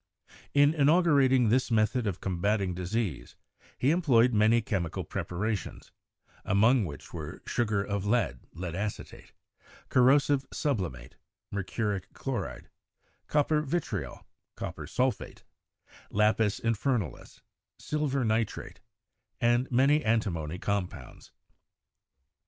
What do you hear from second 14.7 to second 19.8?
sul phate), lapis infernalis (silver nitrate), and